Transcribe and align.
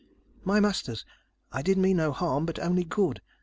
"My 0.43 0.59
Masters, 0.59 1.05
I 1.51 1.61
did 1.61 1.77
mean 1.77 1.97
no 1.97 2.11
harm, 2.11 2.47
but 2.47 2.57
only 2.57 2.83
good. 2.83 3.21